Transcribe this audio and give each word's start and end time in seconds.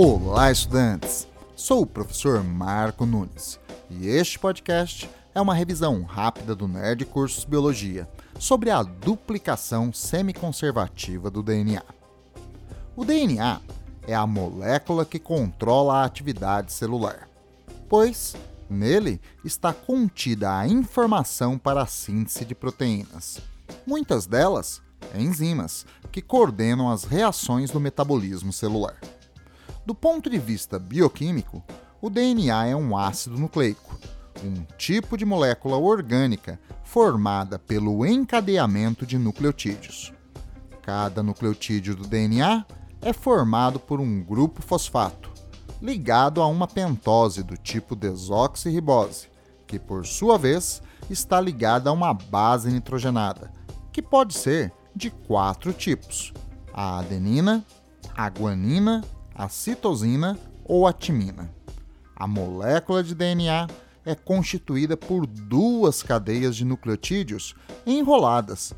Olá, 0.00 0.52
estudantes! 0.52 1.26
Sou 1.56 1.82
o 1.82 1.86
professor 1.86 2.44
Marco 2.44 3.04
Nunes 3.04 3.58
e 3.90 4.06
este 4.06 4.38
podcast 4.38 5.10
é 5.34 5.40
uma 5.40 5.52
revisão 5.52 6.04
rápida 6.04 6.54
do 6.54 6.68
Nerd 6.68 7.04
Cursos 7.04 7.44
Biologia 7.44 8.08
sobre 8.38 8.70
a 8.70 8.84
duplicação 8.84 9.92
semiconservativa 9.92 11.28
do 11.32 11.42
DNA. 11.42 11.82
O 12.94 13.04
DNA 13.04 13.60
é 14.06 14.14
a 14.14 14.24
molécula 14.24 15.04
que 15.04 15.18
controla 15.18 15.94
a 15.94 16.04
atividade 16.04 16.72
celular, 16.72 17.28
pois 17.88 18.36
nele 18.70 19.20
está 19.44 19.72
contida 19.72 20.56
a 20.58 20.68
informação 20.68 21.58
para 21.58 21.82
a 21.82 21.86
síntese 21.86 22.44
de 22.44 22.54
proteínas. 22.54 23.40
Muitas 23.84 24.26
delas 24.26 24.80
enzimas 25.12 25.84
que 26.12 26.22
coordenam 26.22 26.88
as 26.88 27.02
reações 27.02 27.72
do 27.72 27.80
metabolismo 27.80 28.52
celular. 28.52 28.96
Do 29.88 29.94
ponto 29.94 30.28
de 30.28 30.38
vista 30.38 30.78
bioquímico, 30.78 31.64
o 31.98 32.10
DNA 32.10 32.66
é 32.66 32.76
um 32.76 32.94
ácido 32.94 33.38
nucleico, 33.38 33.98
um 34.44 34.62
tipo 34.76 35.16
de 35.16 35.24
molécula 35.24 35.78
orgânica 35.78 36.60
formada 36.84 37.58
pelo 37.58 38.04
encadeamento 38.04 39.06
de 39.06 39.16
nucleotídeos. 39.16 40.12
Cada 40.82 41.22
nucleotídeo 41.22 41.96
do 41.96 42.06
DNA 42.06 42.66
é 43.00 43.14
formado 43.14 43.80
por 43.80 43.98
um 43.98 44.22
grupo 44.22 44.60
fosfato, 44.60 45.32
ligado 45.80 46.42
a 46.42 46.46
uma 46.46 46.68
pentose 46.68 47.42
do 47.42 47.56
tipo 47.56 47.96
desoxirribose, 47.96 49.28
que 49.66 49.78
por 49.78 50.04
sua 50.04 50.36
vez 50.36 50.82
está 51.08 51.40
ligada 51.40 51.88
a 51.88 51.94
uma 51.94 52.12
base 52.12 52.70
nitrogenada, 52.70 53.50
que 53.90 54.02
pode 54.02 54.34
ser 54.34 54.70
de 54.94 55.08
quatro 55.10 55.72
tipos: 55.72 56.34
a 56.74 56.98
adenina, 56.98 57.64
a 58.14 58.28
guanina 58.28 59.02
a 59.38 59.48
citosina 59.48 60.36
ou 60.64 60.84
a 60.84 60.92
timina. 60.92 61.48
A 62.16 62.26
molécula 62.26 63.04
de 63.04 63.14
DNA 63.14 63.68
é 64.04 64.16
constituída 64.16 64.96
por 64.96 65.28
duas 65.28 66.02
cadeias 66.02 66.56
de 66.56 66.64
nucleotídeos 66.64 67.54
enroladas. 67.86 68.74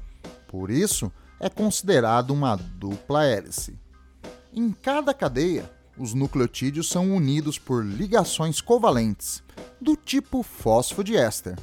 Por 0.46 0.70
isso, 0.70 1.10
é 1.40 1.48
considerado 1.48 2.32
uma 2.32 2.56
dupla 2.56 3.24
hélice. 3.24 3.78
Em 4.52 4.70
cada 4.70 5.14
cadeia, 5.14 5.70
os 5.96 6.12
nucleotídeos 6.12 6.90
são 6.90 7.16
unidos 7.16 7.58
por 7.58 7.82
ligações 7.82 8.60
covalentes, 8.60 9.42
do 9.80 9.96
tipo 9.96 10.42
fosfodiéster, 10.42 11.56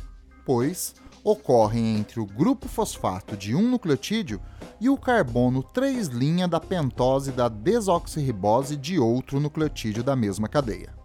pois 0.44 0.95
ocorrem 1.30 1.97
entre 1.97 2.22
o 2.22 2.25
grupo 2.25 2.70
fosfato 2.70 3.36
de 3.36 3.53
um 3.53 3.70
nucleotídeo 3.70 4.39
e 4.80 4.88
o 4.88 4.97
carbono 4.97 5.61
3' 5.61 6.08
da 6.50 6.58
pentose 6.58 7.33
da 7.33 7.50
desoxirribose 7.50 8.78
de 8.78 8.97
outro 8.97 9.38
nucleotídeo 9.38 10.03
da 10.03 10.16
mesma 10.16 10.48
cadeia. 10.48 10.95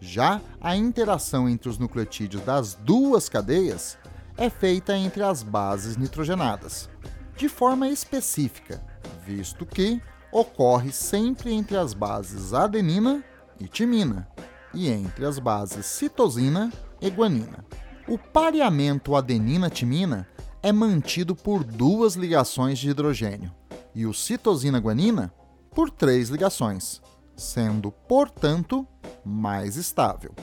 Já 0.00 0.40
a 0.60 0.74
interação 0.74 1.48
entre 1.48 1.68
os 1.68 1.78
nucleotídeos 1.78 2.42
das 2.42 2.74
duas 2.74 3.28
cadeias 3.28 3.96
é 4.36 4.50
feita 4.50 4.96
entre 4.96 5.22
as 5.22 5.44
bases 5.44 5.96
nitrogenadas, 5.96 6.90
de 7.36 7.48
forma 7.48 7.88
específica, 7.88 8.84
visto 9.24 9.64
que 9.64 10.02
ocorre 10.32 10.90
sempre 10.90 11.52
entre 11.52 11.76
as 11.76 11.94
bases 11.94 12.52
adenina 12.52 13.22
e 13.60 13.68
timina, 13.68 14.28
e 14.74 14.88
entre 14.88 15.24
as 15.24 15.38
bases 15.38 15.86
citosina 15.86 16.72
e 17.00 17.08
guanina. 17.08 17.64
O 18.10 18.18
pareamento 18.18 19.14
adenina-timina 19.14 20.26
é 20.60 20.72
mantido 20.72 21.36
por 21.36 21.62
duas 21.62 22.16
ligações 22.16 22.76
de 22.76 22.90
hidrogênio 22.90 23.54
e 23.94 24.04
o 24.04 24.12
citosina-guanina 24.12 25.32
por 25.70 25.90
três 25.90 26.28
ligações, 26.28 27.00
sendo, 27.36 27.92
portanto, 27.92 28.84
mais 29.24 29.76
estável. 29.76 30.34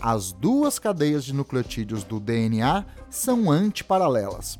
As 0.00 0.30
duas 0.30 0.78
cadeias 0.78 1.24
de 1.24 1.32
nucleotídeos 1.32 2.04
do 2.04 2.20
DNA 2.20 2.84
são 3.10 3.50
antiparalelas, 3.50 4.56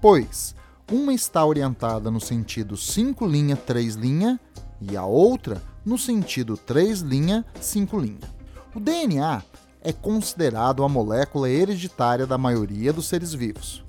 pois 0.00 0.52
uma 0.90 1.14
está 1.14 1.46
orientada 1.46 2.10
no 2.10 2.20
sentido 2.20 2.76
5' 2.76 3.24
3' 3.64 3.96
e 4.80 4.96
a 4.96 5.06
outra 5.06 5.62
no 5.84 5.96
sentido 5.96 6.56
3' 6.56 7.04
5'. 7.04 8.18
O 8.74 8.80
DNA 8.80 9.44
é 9.84 9.92
considerado 9.92 10.82
a 10.82 10.88
molécula 10.88 11.48
hereditária 11.48 12.26
da 12.26 12.38
maioria 12.38 12.92
dos 12.92 13.06
seres 13.06 13.34
vivos, 13.34 13.84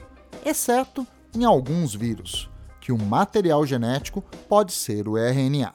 exceto 0.46 1.08
em 1.34 1.46
alguns 1.46 1.96
vírus, 1.96 2.50
que 2.82 2.92
o 2.92 2.98
material 2.98 3.66
genético 3.66 4.22
pode 4.48 4.74
ser 4.74 5.08
o 5.08 5.18
RNA. 5.18 5.74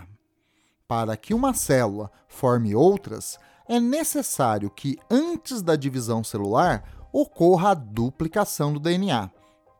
Para 0.86 1.16
que 1.16 1.32
uma 1.32 1.54
célula 1.54 2.10
forme 2.28 2.74
outras, 2.74 3.38
é 3.66 3.80
necessário 3.80 4.68
que, 4.68 4.98
antes 5.10 5.62
da 5.62 5.74
divisão 5.74 6.22
celular, 6.22 6.84
ocorra 7.12 7.70
a 7.70 7.74
duplicação 7.74 8.72
do 8.72 8.78
DNA, 8.78 9.30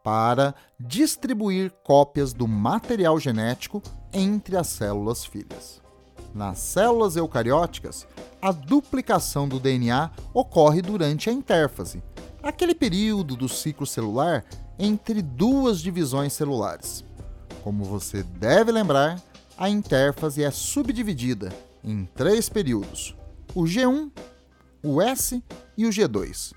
para 0.02 0.54
distribuir 0.78 1.70
cópias 1.84 2.32
do 2.32 2.48
material 2.48 3.20
genético 3.20 3.82
entre 4.12 4.56
as 4.56 4.68
células 4.68 5.24
filhas. 5.24 5.80
Nas 6.34 6.58
células 6.58 7.16
eucarióticas, 7.16 8.06
a 8.40 8.52
duplicação 8.52 9.48
do 9.48 9.60
DNA 9.60 10.10
ocorre 10.32 10.80
durante 10.80 11.28
a 11.28 11.32
intérfase, 11.32 12.02
aquele 12.42 12.74
período 12.74 13.36
do 13.36 13.48
ciclo 13.48 13.86
celular 13.86 14.44
entre 14.78 15.20
duas 15.20 15.80
divisões 15.80 16.32
celulares. 16.32 17.04
Como 17.62 17.84
você 17.84 18.22
deve 18.22 18.72
lembrar, 18.72 19.20
a 19.58 19.68
intérfase 19.68 20.42
é 20.42 20.50
subdividida 20.50 21.52
em 21.84 22.06
três 22.14 22.48
períodos: 22.48 23.14
o 23.54 23.64
G1, 23.64 24.10
o 24.82 25.02
S 25.02 25.42
e 25.76 25.86
o 25.86 25.90
G2. 25.90 26.52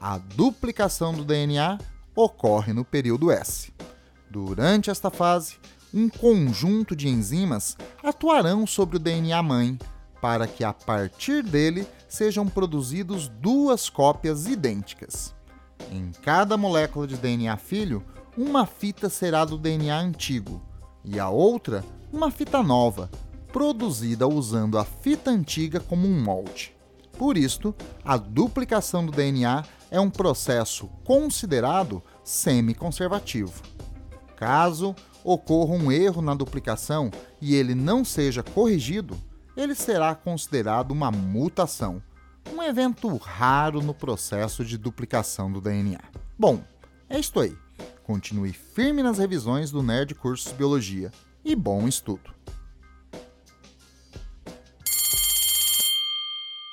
A 0.00 0.18
duplicação 0.18 1.12
do 1.12 1.24
DNA 1.24 1.78
ocorre 2.14 2.72
no 2.72 2.84
período 2.84 3.30
S. 3.30 3.72
Durante 4.30 4.90
esta 4.90 5.10
fase, 5.10 5.56
um 5.92 6.08
conjunto 6.08 6.96
de 6.96 7.08
enzimas 7.08 7.76
atuarão 8.02 8.66
sobre 8.66 8.96
o 8.96 9.00
DNA 9.00 9.42
mãe 9.42 9.78
para 10.20 10.46
que 10.46 10.64
a 10.64 10.72
partir 10.72 11.42
dele 11.42 11.86
sejam 12.08 12.46
produzidos 12.46 13.28
duas 13.28 13.88
cópias 13.88 14.46
idênticas. 14.46 15.34
Em 15.90 16.10
cada 16.22 16.56
molécula 16.56 17.06
de 17.06 17.16
DNA 17.16 17.56
filho, 17.56 18.04
uma 18.36 18.66
fita 18.66 19.08
será 19.08 19.44
do 19.44 19.56
DNA 19.56 19.98
antigo 19.98 20.62
e 21.04 21.18
a 21.18 21.28
outra 21.28 21.84
uma 22.12 22.30
fita 22.30 22.62
nova, 22.62 23.10
produzida 23.52 24.26
usando 24.26 24.78
a 24.78 24.84
fita 24.84 25.30
antiga 25.30 25.80
como 25.80 26.06
um 26.06 26.22
molde. 26.22 26.74
Por 27.18 27.36
isto, 27.36 27.74
a 28.04 28.16
duplicação 28.16 29.04
do 29.04 29.12
DNA 29.12 29.64
é 29.90 29.98
um 29.98 30.10
processo 30.10 30.88
considerado 31.04 32.02
semi-conservativo. 32.22 33.62
Caso 34.36 34.94
ocorra 35.24 35.74
um 35.74 35.90
erro 35.90 36.20
na 36.20 36.34
duplicação 36.34 37.10
e 37.40 37.54
ele 37.54 37.74
não 37.74 38.04
seja 38.04 38.42
corrigido, 38.42 39.16
ele 39.56 39.74
será 39.74 40.14
considerado 40.14 40.90
uma 40.90 41.10
mutação, 41.10 42.02
um 42.52 42.62
evento 42.62 43.16
raro 43.16 43.80
no 43.80 43.94
processo 43.94 44.64
de 44.64 44.76
duplicação 44.76 45.50
do 45.50 45.60
DNA. 45.60 46.00
Bom, 46.38 46.62
é 47.08 47.18
isto 47.18 47.40
aí. 47.40 47.56
Continue 48.04 48.52
firme 48.52 49.02
nas 49.02 49.18
revisões 49.18 49.70
do 49.70 49.82
Nerd 49.82 50.14
Cursos 50.14 50.52
Biologia 50.52 51.10
e 51.44 51.56
bom 51.56 51.88
estudo! 51.88 52.34